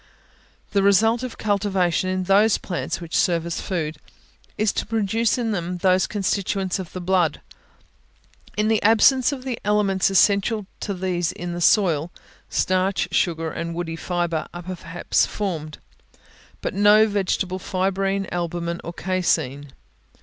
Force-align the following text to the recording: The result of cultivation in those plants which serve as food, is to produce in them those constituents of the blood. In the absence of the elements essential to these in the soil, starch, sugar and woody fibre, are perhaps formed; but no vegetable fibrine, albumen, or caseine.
The 0.71 0.81
result 0.81 1.21
of 1.21 1.37
cultivation 1.37 2.09
in 2.09 2.23
those 2.23 2.57
plants 2.57 2.99
which 2.99 3.15
serve 3.15 3.45
as 3.45 3.61
food, 3.61 3.97
is 4.57 4.73
to 4.73 4.85
produce 4.87 5.37
in 5.37 5.51
them 5.51 5.77
those 5.77 6.07
constituents 6.07 6.79
of 6.79 6.91
the 6.93 6.99
blood. 6.99 7.39
In 8.57 8.67
the 8.67 8.81
absence 8.81 9.31
of 9.31 9.43
the 9.43 9.59
elements 9.63 10.09
essential 10.09 10.65
to 10.79 10.95
these 10.95 11.31
in 11.31 11.53
the 11.53 11.61
soil, 11.61 12.09
starch, 12.49 13.09
sugar 13.11 13.51
and 13.51 13.75
woody 13.75 13.95
fibre, 13.95 14.47
are 14.51 14.63
perhaps 14.63 15.27
formed; 15.27 15.77
but 16.61 16.73
no 16.73 17.05
vegetable 17.07 17.59
fibrine, 17.59 18.25
albumen, 18.31 18.81
or 18.83 18.93
caseine. 18.93 19.67